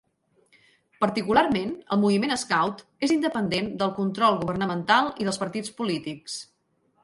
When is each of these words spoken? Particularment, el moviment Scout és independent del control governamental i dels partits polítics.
Particularment, 1.03 1.73
el 1.97 2.01
moviment 2.05 2.33
Scout 2.45 2.81
és 3.09 3.15
independent 3.17 3.69
del 3.83 3.95
control 4.01 4.41
governamental 4.43 5.15
i 5.25 5.29
dels 5.29 5.43
partits 5.45 5.79
polítics. 5.83 6.43